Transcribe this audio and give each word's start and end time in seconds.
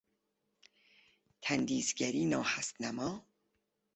تندیس 1.41 1.93
گری 1.93 2.25
ناهستنما 2.25 3.25